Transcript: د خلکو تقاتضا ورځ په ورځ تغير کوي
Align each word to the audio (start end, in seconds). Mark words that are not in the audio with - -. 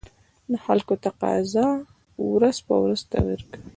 د 0.51 0.53
خلکو 0.65 0.93
تقاتضا 1.05 1.67
ورځ 2.33 2.57
په 2.67 2.75
ورځ 2.83 3.01
تغير 3.13 3.41
کوي 3.51 3.67